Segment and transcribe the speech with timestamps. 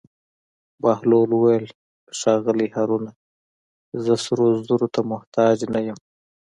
[0.81, 1.65] بهلول وویل:
[2.19, 3.11] ښاغلی هارونه
[4.03, 5.99] زه سرو زرو ته محتاج نه یم.